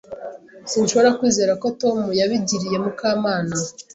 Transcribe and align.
Sinshobora 0.71 1.15
kwizera 1.17 1.53
ko 1.61 1.67
Tom 1.81 1.97
yabigiriye 2.19 2.77
Mukamana. 2.83 3.55